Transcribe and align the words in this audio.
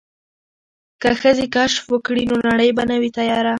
که 1.01 1.09
ښځې 1.21 1.45
کشف 1.55 1.83
وکړي 1.89 2.23
نو 2.29 2.35
نړۍ 2.49 2.69
به 2.77 2.83
نه 2.89 2.95
وي 3.01 3.09
تیاره. 3.17 3.49